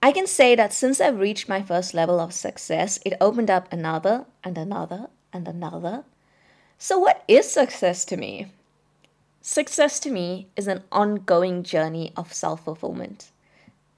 I 0.00 0.12
can 0.12 0.26
say 0.26 0.54
that 0.54 0.72
since 0.72 1.00
I've 1.00 1.18
reached 1.18 1.48
my 1.48 1.62
first 1.62 1.94
level 1.94 2.20
of 2.20 2.32
success, 2.32 2.98
it 3.04 3.16
opened 3.20 3.50
up 3.50 3.72
another 3.72 4.26
and 4.44 4.56
another 4.56 5.08
and 5.32 5.48
another. 5.48 6.04
So, 6.78 6.98
what 6.98 7.22
is 7.28 7.50
success 7.50 8.04
to 8.06 8.16
me? 8.16 8.48
Success 9.40 10.00
to 10.00 10.10
me 10.10 10.48
is 10.56 10.66
an 10.66 10.82
ongoing 10.90 11.62
journey 11.62 12.12
of 12.16 12.32
self 12.32 12.64
fulfillment 12.64 13.30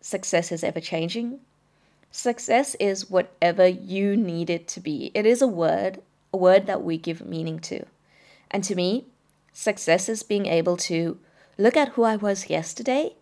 success 0.07 0.53
is 0.53 0.63
ever 0.63 0.81
changing. 0.81 1.41
Success 2.13 2.77
is 2.79 3.11
whatever 3.11 3.67
you 3.67 4.17
need 4.17 4.49
it 4.49 4.69
to 4.69 4.81
be. 4.81 5.11
It 5.15 5.27
is 5.27 5.43
a 5.43 5.49
word, 5.49 6.01
a 6.33 6.37
word 6.37 6.67
that 6.67 6.85
we 6.85 6.97
give 6.97 7.27
meaning 7.27 7.59
to. 7.71 7.85
And 8.51 8.63
to 8.65 8.77
me, 8.77 9.07
success 9.53 10.09
is 10.09 10.23
being 10.23 10.47
able 10.47 10.77
to 10.89 11.19
look 11.59 11.77
at 11.77 11.91
who 11.91 12.05
I 12.05 12.15
was 12.15 12.49
yesterday 12.49 13.15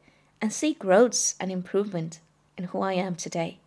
and 0.43 0.53
see 0.53 0.75
growths 0.75 1.37
and 1.41 1.51
improvement 1.51 2.21
in 2.59 2.65
who 2.65 2.83
I 2.83 2.93
am 2.93 3.15
today. 3.15 3.59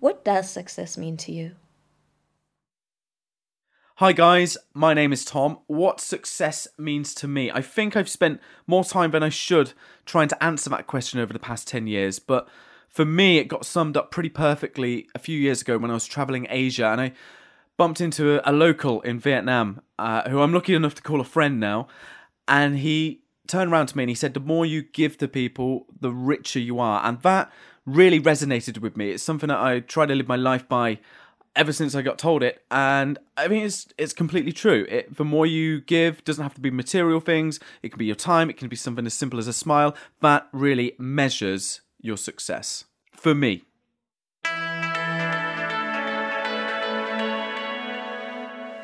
What 0.00 0.24
does 0.24 0.50
success 0.50 0.98
mean 0.98 1.16
to 1.18 1.32
you? 1.32 1.52
Hi 4.00 4.12
guys, 4.12 4.58
my 4.74 4.92
name 4.92 5.10
is 5.10 5.24
Tom. 5.24 5.60
What 5.68 6.02
success 6.02 6.68
means 6.76 7.14
to 7.14 7.26
me? 7.26 7.50
I 7.50 7.62
think 7.62 7.96
I've 7.96 8.10
spent 8.10 8.42
more 8.66 8.84
time 8.84 9.12
than 9.12 9.22
I 9.22 9.30
should 9.30 9.72
trying 10.04 10.28
to 10.28 10.44
answer 10.44 10.68
that 10.68 10.86
question 10.86 11.18
over 11.18 11.32
the 11.32 11.38
past 11.38 11.66
10 11.66 11.86
years, 11.86 12.18
but 12.18 12.46
for 12.90 13.06
me, 13.06 13.38
it 13.38 13.48
got 13.48 13.64
summed 13.64 13.96
up 13.96 14.10
pretty 14.10 14.28
perfectly 14.28 15.08
a 15.14 15.18
few 15.18 15.38
years 15.38 15.62
ago 15.62 15.78
when 15.78 15.90
I 15.90 15.94
was 15.94 16.06
traveling 16.06 16.46
Asia 16.50 16.88
and 16.88 17.00
I 17.00 17.12
bumped 17.78 18.02
into 18.02 18.38
a, 18.38 18.50
a 18.50 18.52
local 18.52 19.00
in 19.00 19.18
Vietnam 19.18 19.80
uh, 19.98 20.28
who 20.28 20.42
I'm 20.42 20.52
lucky 20.52 20.74
enough 20.74 20.96
to 20.96 21.02
call 21.02 21.22
a 21.22 21.24
friend 21.24 21.58
now. 21.58 21.88
And 22.46 22.80
he 22.80 23.22
turned 23.46 23.72
around 23.72 23.86
to 23.86 23.96
me 23.96 24.02
and 24.02 24.10
he 24.10 24.14
said, 24.14 24.34
The 24.34 24.40
more 24.40 24.66
you 24.66 24.82
give 24.82 25.16
to 25.18 25.26
people, 25.26 25.86
the 25.98 26.12
richer 26.12 26.60
you 26.60 26.80
are. 26.80 27.02
And 27.02 27.22
that 27.22 27.50
really 27.86 28.20
resonated 28.20 28.76
with 28.76 28.94
me. 28.94 29.12
It's 29.12 29.22
something 29.22 29.48
that 29.48 29.58
I 29.58 29.80
try 29.80 30.04
to 30.04 30.14
live 30.14 30.28
my 30.28 30.36
life 30.36 30.68
by 30.68 30.98
ever 31.56 31.72
since 31.72 31.94
I 31.94 32.02
got 32.02 32.18
told 32.18 32.42
it, 32.42 32.62
and 32.70 33.18
I 33.36 33.48
mean 33.48 33.64
it's 33.64 33.88
it's 33.98 34.12
completely 34.12 34.52
true. 34.52 34.86
It, 34.88 35.16
the 35.16 35.24
more 35.24 35.46
you 35.46 35.80
give, 35.80 36.22
doesn't 36.22 36.42
have 36.42 36.54
to 36.54 36.60
be 36.60 36.70
material 36.70 37.20
things. 37.20 37.58
It 37.82 37.88
can 37.88 37.98
be 37.98 38.06
your 38.06 38.14
time. 38.14 38.50
It 38.50 38.56
can 38.58 38.68
be 38.68 38.76
something 38.76 39.06
as 39.06 39.14
simple 39.14 39.38
as 39.38 39.48
a 39.48 39.52
smile. 39.52 39.96
That 40.20 40.48
really 40.52 40.92
measures 40.98 41.80
your 42.00 42.18
success 42.18 42.84
for 43.12 43.34
me. 43.34 43.64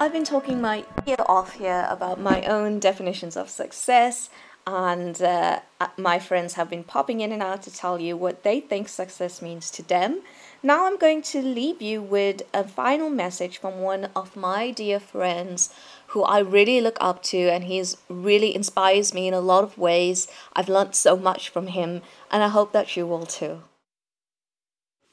I've 0.00 0.12
been 0.12 0.24
talking 0.24 0.60
my 0.60 0.84
ear 1.06 1.14
off 1.26 1.52
here 1.52 1.86
about 1.88 2.18
my 2.18 2.42
own 2.42 2.80
definitions 2.80 3.36
of 3.36 3.48
success, 3.48 4.30
and 4.66 5.22
uh, 5.22 5.60
my 5.96 6.18
friends 6.18 6.54
have 6.54 6.68
been 6.68 6.82
popping 6.82 7.20
in 7.20 7.30
and 7.30 7.40
out 7.40 7.62
to 7.62 7.72
tell 7.72 8.00
you 8.00 8.16
what 8.16 8.42
they 8.42 8.58
think 8.58 8.88
success 8.88 9.40
means 9.40 9.70
to 9.70 9.82
them. 9.84 10.22
Now 10.64 10.86
I'm 10.86 10.96
going 10.96 11.22
to 11.22 11.42
leave 11.42 11.82
you 11.82 12.00
with 12.00 12.42
a 12.54 12.62
final 12.62 13.10
message 13.10 13.58
from 13.58 13.80
one 13.80 14.10
of 14.14 14.36
my 14.36 14.70
dear 14.70 15.00
friends 15.00 15.74
who 16.08 16.22
I 16.22 16.38
really 16.38 16.80
look 16.80 16.96
up 17.00 17.20
to 17.24 17.36
and 17.50 17.64
he's 17.64 17.96
really 18.08 18.54
inspires 18.54 19.12
me 19.12 19.26
in 19.26 19.34
a 19.34 19.40
lot 19.40 19.64
of 19.64 19.76
ways. 19.76 20.28
I've 20.52 20.68
learned 20.68 20.94
so 20.94 21.16
much 21.16 21.48
from 21.48 21.66
him 21.66 22.02
and 22.30 22.44
I 22.44 22.48
hope 22.48 22.72
that 22.74 22.96
you 22.96 23.08
will 23.08 23.26
too. 23.26 23.62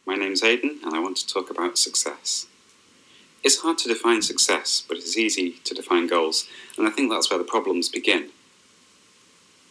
My 0.06 0.14
name's 0.14 0.44
Aidan 0.44 0.82
and 0.84 0.94
I 0.94 1.00
want 1.00 1.18
to 1.18 1.28
talk 1.28 1.50
about 1.50 1.80
success. 1.80 2.46
It's 3.44 3.62
hard 3.62 3.80
to 3.80 3.88
define 3.88 4.22
success, 4.22 4.84
but 4.88 4.98
it's 4.98 5.18
easy 5.18 5.54
to 5.64 5.74
define 5.74 6.08
goals, 6.08 6.46
and 6.78 6.86
I 6.86 6.92
think 6.92 7.10
that's 7.10 7.30
where 7.30 7.40
the 7.40 7.46
problems 7.46 7.88
begin. 7.88 8.30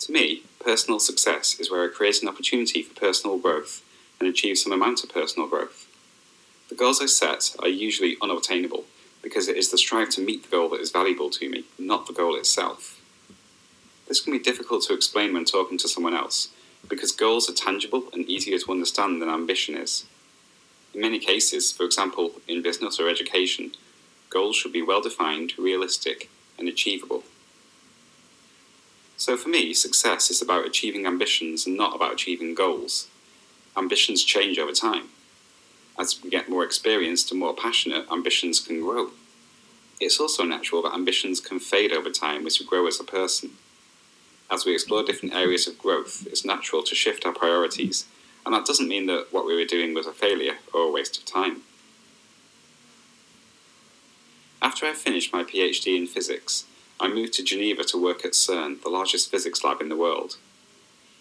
To 0.01 0.13
me, 0.13 0.43
personal 0.59 0.99
success 0.99 1.61
is 1.61 1.71
where 1.71 1.85
I 1.85 1.93
create 1.95 2.23
an 2.23 2.29
opportunity 2.29 2.83
for 2.83 2.95
personal 2.95 3.37
growth 3.37 3.83
and 4.19 4.29
achieve 4.29 4.59
some 4.59 4.73
amount 4.73 5.03
of 5.03 5.11
personal 5.11 5.49
growth. 5.49 5.87
The 6.69 6.75
goals 6.75 7.01
I 7.01 7.07
set 7.07 7.57
are 7.61 7.69
usually 7.69 8.17
unobtainable 8.21 8.85
because 9.23 9.49
it 9.49 9.57
is 9.57 9.71
the 9.71 9.79
strive 9.79 10.11
to 10.11 10.21
meet 10.21 10.45
the 10.45 10.51
goal 10.51 10.69
that 10.71 10.81
is 10.81 10.91
valuable 10.91 11.31
to 11.31 11.49
me, 11.49 11.65
not 11.79 12.07
the 12.07 12.13
goal 12.13 12.37
itself. 12.37 13.01
This 14.07 14.21
can 14.21 14.33
be 14.33 14.39
difficult 14.39 14.85
to 14.85 14.95
explain 14.95 15.33
when 15.35 15.45
talking 15.45 15.79
to 15.79 15.89
someone 15.89 16.15
else 16.15 16.49
because 16.89 17.13
goals 17.13 17.49
are 17.51 17.55
tangible 17.55 18.05
and 18.13 18.25
easier 18.27 18.59
to 18.59 18.71
understand 18.71 19.21
than 19.21 19.29
ambition 19.29 19.77
is. 19.77 20.05
In 20.95 21.01
many 21.01 21.19
cases, 21.19 21.73
for 21.73 21.85
example, 21.85 22.33
in 22.47 22.63
business 22.63 22.99
or 22.99 23.09
education, 23.09 23.73
goals 24.31 24.57
should 24.57 24.73
be 24.73 24.83
well 24.83 25.01
defined, 25.01 25.53
realistic, 25.59 26.31
and 26.59 26.69
achievable. 26.69 27.25
So 29.17 29.37
for 29.37 29.49
me, 29.49 29.75
success 29.75 30.31
is 30.31 30.41
about 30.41 30.67
achieving 30.67 31.07
ambitions 31.07 31.67
and 31.67 31.77
not 31.77 31.95
about 31.95 32.13
achieving 32.13 32.55
goals 32.55 33.09
ambitions 33.79 34.25
change 34.25 34.59
over 34.59 34.73
time. 34.73 35.05
As 35.99 36.23
we 36.23 36.31
get 36.31 36.49
more 36.49 36.65
experienced 36.65 37.31
and 37.31 37.41
more 37.41 37.55
passionate, 37.55 38.07
ambitions 38.11 38.61
can 38.61 38.81
grow. 38.81 39.11
It's 40.01 40.21
also 40.21 40.45
natural 40.45 40.83
that 40.83 40.95
ambitions 40.95 41.41
can 41.41 41.59
fade 41.59 41.93
over 41.93 42.11
time 42.11 42.47
as 42.47 42.61
we 42.61 42.67
grow 42.67 42.87
as 42.87 43.01
a 43.01 43.05
person. 43.05 43.51
As 44.51 44.65
we 44.65 44.73
explore 44.73 45.03
different 45.03 45.35
areas 45.35 45.67
of 45.67 45.79
growth, 45.79 46.27
it's 46.27 46.45
natural 46.45 46.83
to 46.85 46.95
shift 46.95 47.27
our 47.27 47.33
priorities, 47.33 48.07
and 48.45 48.55
that 48.55 48.65
doesn't 48.65 48.89
mean 48.89 49.07
that 49.07 49.27
what 49.31 49.47
we 49.47 49.55
were 49.55 49.65
doing 49.65 49.95
was 49.95 50.07
a 50.07 50.13
failure 50.13 50.57
or 50.73 50.83
a 50.83 50.91
waste 50.91 51.19
of 51.19 51.25
time. 51.25 51.63
After 54.63 54.87
I 54.87 54.93
finished 54.93 55.33
my 55.33 55.45
PhD 55.45 55.97
in 55.97 56.07
physics, 56.07 56.65
I 57.01 57.09
moved 57.09 57.35
to 57.35 57.45
Geneva 57.45 57.85
to 57.85 58.03
work 58.03 58.25
at 58.25 58.33
CERN, 58.33 58.83
the 58.83 58.89
largest 58.89 59.31
physics 59.31 59.63
lab 59.63 59.81
in 59.81 59.89
the 59.89 59.97
world. 59.97 60.37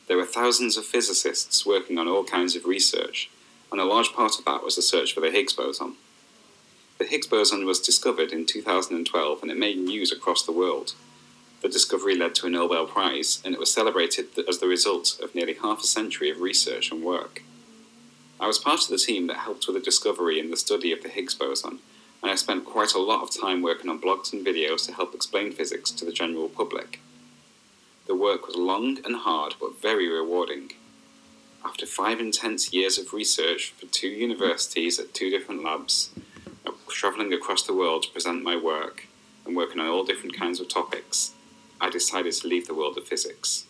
There 0.07 0.17
were 0.17 0.25
thousands 0.25 0.77
of 0.77 0.85
physicists 0.85 1.65
working 1.65 1.97
on 1.97 2.07
all 2.07 2.23
kinds 2.23 2.55
of 2.55 2.65
research, 2.65 3.29
and 3.71 3.81
a 3.81 3.85
large 3.85 4.13
part 4.13 4.39
of 4.39 4.45
that 4.45 4.63
was 4.63 4.75
the 4.75 4.81
search 4.81 5.13
for 5.13 5.19
the 5.19 5.31
Higgs 5.31 5.53
boson. 5.53 5.95
The 6.97 7.05
Higgs 7.05 7.27
boson 7.27 7.65
was 7.65 7.79
discovered 7.79 8.31
in 8.31 8.45
2012 8.45 9.41
and 9.41 9.51
it 9.51 9.57
made 9.57 9.77
news 9.77 10.11
across 10.11 10.43
the 10.43 10.51
world. 10.51 10.93
The 11.61 11.69
discovery 11.69 12.15
led 12.15 12.35
to 12.35 12.47
a 12.47 12.49
Nobel 12.49 12.85
Prize, 12.85 13.41
and 13.43 13.53
it 13.53 13.59
was 13.59 13.73
celebrated 13.73 14.27
as 14.47 14.59
the 14.59 14.67
result 14.67 15.19
of 15.21 15.35
nearly 15.35 15.55
half 15.55 15.83
a 15.83 15.87
century 15.87 16.29
of 16.29 16.39
research 16.39 16.91
and 16.91 17.03
work. 17.03 17.43
I 18.39 18.47
was 18.47 18.59
part 18.59 18.83
of 18.83 18.89
the 18.89 18.97
team 18.97 19.27
that 19.27 19.37
helped 19.37 19.67
with 19.67 19.75
the 19.75 19.81
discovery 19.81 20.39
and 20.39 20.53
the 20.53 20.57
study 20.57 20.91
of 20.91 21.01
the 21.01 21.09
Higgs 21.09 21.33
boson, 21.33 21.79
and 22.21 22.31
I 22.31 22.35
spent 22.35 22.65
quite 22.65 22.93
a 22.93 23.01
lot 23.01 23.23
of 23.23 23.41
time 23.41 23.61
working 23.61 23.89
on 23.89 23.99
blogs 23.99 24.31
and 24.31 24.45
videos 24.45 24.85
to 24.85 24.93
help 24.93 25.13
explain 25.13 25.51
physics 25.51 25.91
to 25.91 26.05
the 26.05 26.11
general 26.11 26.47
public. 26.47 26.99
The 28.07 28.15
work 28.15 28.47
was 28.47 28.55
long 28.55 28.99
and 29.03 29.17
hard, 29.17 29.55
but 29.59 29.81
very 29.81 30.07
rewarding. 30.07 30.71
After 31.63 31.85
five 31.85 32.21
intense 32.21 32.71
years 32.71 32.97
of 32.97 33.11
research 33.11 33.73
for 33.77 33.85
two 33.87 34.07
universities 34.07 34.97
at 34.97 35.13
two 35.13 35.29
different 35.29 35.63
labs, 35.63 36.11
travelling 36.87 37.33
across 37.33 37.63
the 37.63 37.75
world 37.75 38.03
to 38.03 38.11
present 38.11 38.43
my 38.43 38.55
work 38.55 39.07
and 39.45 39.55
working 39.55 39.79
on 39.79 39.87
all 39.87 40.05
different 40.05 40.35
kinds 40.35 40.59
of 40.59 40.69
topics, 40.69 41.33
I 41.81 41.89
decided 41.89 42.33
to 42.33 42.47
leave 42.47 42.65
the 42.65 42.73
world 42.73 42.97
of 42.97 43.07
physics. 43.07 43.65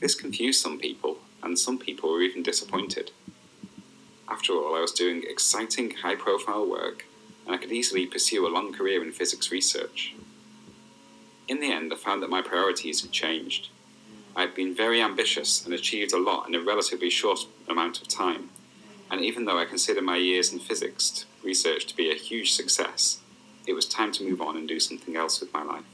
This 0.00 0.14
confused 0.14 0.60
some 0.60 0.78
people, 0.78 1.18
and 1.42 1.58
some 1.58 1.78
people 1.78 2.12
were 2.12 2.22
even 2.22 2.42
disappointed. 2.42 3.10
After 4.28 4.52
all, 4.52 4.76
I 4.76 4.80
was 4.80 4.92
doing 4.92 5.24
exciting, 5.26 5.90
high 6.02 6.14
profile 6.14 6.68
work, 6.68 7.06
and 7.46 7.54
I 7.54 7.58
could 7.58 7.72
easily 7.72 8.06
pursue 8.06 8.46
a 8.46 8.54
long 8.54 8.72
career 8.72 9.02
in 9.02 9.12
physics 9.12 9.50
research. 9.50 10.14
In 11.48 11.60
the 11.60 11.72
end, 11.72 11.92
I 11.92 11.96
found 11.96 12.22
that 12.22 12.30
my 12.30 12.42
priorities 12.42 13.00
had 13.00 13.10
changed. 13.10 13.70
I 14.36 14.42
had 14.42 14.54
been 14.54 14.74
very 14.74 15.00
ambitious 15.00 15.64
and 15.64 15.72
achieved 15.72 16.12
a 16.12 16.18
lot 16.18 16.46
in 16.46 16.54
a 16.54 16.60
relatively 16.60 17.08
short 17.08 17.46
amount 17.66 18.02
of 18.02 18.08
time, 18.08 18.50
and 19.10 19.22
even 19.22 19.46
though 19.46 19.58
I 19.58 19.64
consider 19.64 20.02
my 20.02 20.18
years 20.18 20.52
in 20.52 20.58
physics 20.58 21.24
research 21.42 21.86
to 21.86 21.96
be 21.96 22.10
a 22.10 22.14
huge 22.14 22.52
success, 22.52 23.20
it 23.66 23.72
was 23.72 23.86
time 23.86 24.12
to 24.12 24.22
move 24.22 24.42
on 24.42 24.56
and 24.56 24.68
do 24.68 24.78
something 24.78 25.16
else 25.16 25.40
with 25.40 25.52
my 25.52 25.62
life. 25.62 25.84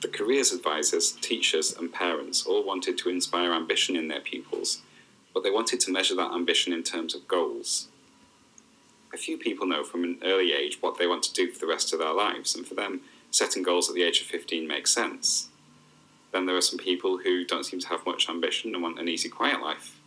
The 0.00 0.08
careers 0.08 0.52
advisors, 0.52 1.12
teachers, 1.12 1.76
and 1.76 1.92
parents 1.92 2.46
all 2.46 2.64
wanted 2.64 2.96
to 2.98 3.10
inspire 3.10 3.52
ambition 3.52 3.96
in 3.96 4.08
their 4.08 4.20
pupils, 4.20 4.80
but 5.34 5.42
they 5.42 5.50
wanted 5.50 5.80
to 5.80 5.92
measure 5.92 6.14
that 6.14 6.32
ambition 6.32 6.72
in 6.72 6.82
terms 6.82 7.14
of 7.14 7.28
goals. 7.28 7.88
A 9.12 9.16
few 9.16 9.36
people 9.36 9.66
know 9.66 9.82
from 9.82 10.04
an 10.04 10.18
early 10.24 10.52
age 10.52 10.78
what 10.80 10.98
they 10.98 11.06
want 11.06 11.24
to 11.24 11.32
do 11.32 11.50
for 11.50 11.58
the 11.58 11.66
rest 11.66 11.92
of 11.92 11.98
their 11.98 12.12
lives, 12.12 12.54
and 12.54 12.66
for 12.66 12.74
them, 12.74 13.00
setting 13.30 13.62
goals 13.62 13.88
at 13.88 13.94
the 13.94 14.04
age 14.04 14.20
of 14.20 14.26
15 14.28 14.66
makes 14.68 14.92
sense. 14.92 15.48
Then 16.32 16.46
there 16.46 16.56
are 16.56 16.60
some 16.60 16.78
people 16.78 17.18
who 17.18 17.44
don't 17.44 17.66
seem 17.66 17.80
to 17.80 17.88
have 17.88 18.06
much 18.06 18.28
ambition 18.28 18.72
and 18.72 18.82
want 18.82 19.00
an 19.00 19.08
easy, 19.08 19.28
quiet 19.28 19.60
life. 19.60 19.98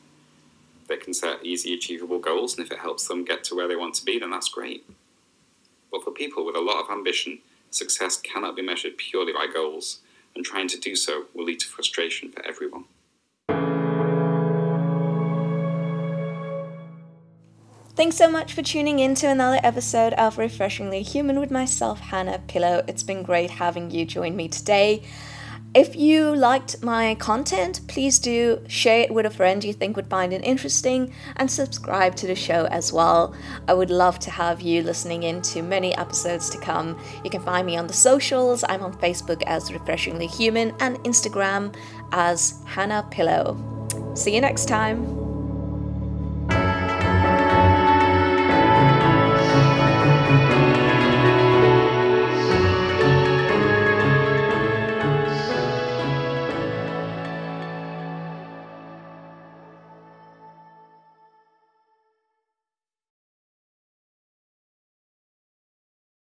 They 0.87 0.97
can 0.97 1.13
set 1.13 1.45
easy, 1.45 1.73
achievable 1.73 2.19
goals, 2.19 2.57
and 2.57 2.65
if 2.65 2.71
it 2.71 2.79
helps 2.79 3.07
them 3.07 3.25
get 3.25 3.43
to 3.45 3.55
where 3.55 3.67
they 3.67 3.75
want 3.75 3.95
to 3.95 4.05
be, 4.05 4.19
then 4.19 4.31
that's 4.31 4.49
great. 4.49 4.85
But 5.91 6.03
for 6.03 6.11
people 6.11 6.45
with 6.45 6.55
a 6.55 6.61
lot 6.61 6.83
of 6.83 6.89
ambition, 6.89 7.39
success 7.71 8.17
cannot 8.17 8.55
be 8.55 8.61
measured 8.61 8.97
purely 8.97 9.33
by 9.33 9.47
goals, 9.53 9.99
and 10.33 10.45
trying 10.45 10.69
to 10.69 10.79
do 10.79 10.95
so 10.95 11.25
will 11.33 11.45
lead 11.45 11.59
to 11.59 11.67
frustration 11.67 12.31
for 12.31 12.45
everyone. 12.45 12.85
Thanks 17.95 18.17
so 18.17 18.27
much 18.27 18.53
for 18.53 18.63
tuning 18.63 18.97
in 18.97 19.13
to 19.15 19.27
another 19.27 19.59
episode 19.61 20.13
of 20.13 20.39
Refreshingly 20.39 21.03
Human 21.03 21.39
with 21.39 21.51
myself, 21.51 21.99
Hannah 21.99 22.41
Pillow. 22.47 22.83
It's 22.87 23.03
been 23.03 23.21
great 23.21 23.51
having 23.51 23.91
you 23.91 24.03
join 24.03 24.35
me 24.35 24.47
today. 24.47 25.03
If 25.75 25.95
you 25.95 26.35
liked 26.35 26.81
my 26.81 27.13
content, 27.13 27.81
please 27.87 28.17
do 28.17 28.63
share 28.67 29.01
it 29.01 29.13
with 29.13 29.27
a 29.27 29.29
friend 29.29 29.63
you 29.63 29.73
think 29.73 29.95
would 29.95 30.07
find 30.07 30.33
it 30.33 30.43
interesting 30.43 31.13
and 31.35 31.51
subscribe 31.51 32.15
to 32.15 32.25
the 32.25 32.33
show 32.33 32.65
as 32.71 32.91
well. 32.91 33.35
I 33.67 33.75
would 33.75 33.91
love 33.91 34.17
to 34.19 34.31
have 34.31 34.59
you 34.59 34.81
listening 34.81 35.21
in 35.21 35.43
to 35.43 35.61
many 35.61 35.95
episodes 35.95 36.49
to 36.49 36.57
come. 36.57 36.99
You 37.23 37.29
can 37.29 37.41
find 37.41 37.67
me 37.67 37.77
on 37.77 37.85
the 37.85 37.93
socials. 37.93 38.63
I'm 38.69 38.81
on 38.81 38.93
Facebook 38.93 39.43
as 39.45 39.71
Refreshingly 39.71 40.25
Human 40.25 40.73
and 40.79 40.97
Instagram 41.03 41.75
as 42.11 42.59
Hannah 42.65 43.07
Pillow. 43.11 43.55
See 44.15 44.33
you 44.33 44.41
next 44.41 44.65
time. 44.65 45.22